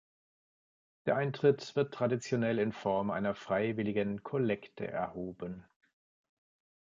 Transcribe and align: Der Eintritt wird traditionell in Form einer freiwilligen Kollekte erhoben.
Der 1.05 1.15
Eintritt 1.15 1.75
wird 1.75 1.93
traditionell 1.93 2.57
in 2.57 2.71
Form 2.71 3.11
einer 3.11 3.35
freiwilligen 3.35 4.23
Kollekte 4.23 4.87
erhoben. 4.87 5.63